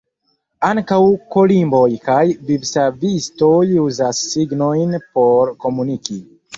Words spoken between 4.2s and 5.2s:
signojn